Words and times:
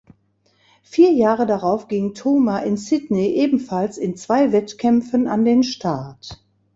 Vier 0.81 1.11
Jahre 1.11 1.45
darauf 1.45 1.87
ging 1.87 2.15
Toma 2.15 2.57
in 2.61 2.75
Sydney 2.75 3.35
ebenfalls 3.35 3.99
in 3.99 4.15
zwei 4.17 4.51
Wettkämpfen 4.51 5.27
an 5.27 5.45
den 5.45 5.61
Start. 5.61 6.43